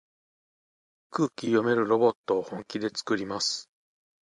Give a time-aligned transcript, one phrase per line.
[1.11, 3.69] 空気読めるロボットを本気でつくります。